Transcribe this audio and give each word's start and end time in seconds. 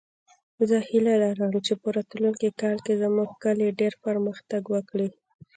زه 0.69 0.77
هیله 0.87 1.13
لرم 1.21 1.53
چې 1.67 1.73
په 1.81 1.87
راتلونکې 1.97 2.49
کال 2.61 2.77
کې 2.85 2.93
زموږ 3.01 3.29
کلی 3.43 3.69
ډېر 3.79 3.93
پرمختګ 4.05 4.63
وکړي 4.73 5.07